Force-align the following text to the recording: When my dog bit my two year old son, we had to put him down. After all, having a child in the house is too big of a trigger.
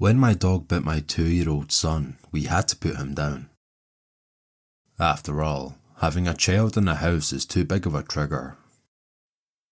When 0.00 0.16
my 0.16 0.32
dog 0.32 0.66
bit 0.66 0.82
my 0.82 1.00
two 1.00 1.26
year 1.26 1.50
old 1.50 1.70
son, 1.70 2.16
we 2.32 2.44
had 2.44 2.68
to 2.68 2.76
put 2.76 2.96
him 2.96 3.12
down. 3.12 3.50
After 4.98 5.42
all, 5.42 5.76
having 5.98 6.26
a 6.26 6.32
child 6.32 6.78
in 6.78 6.86
the 6.86 6.94
house 6.94 7.34
is 7.34 7.44
too 7.44 7.66
big 7.66 7.86
of 7.86 7.94
a 7.94 8.02
trigger. 8.02 8.56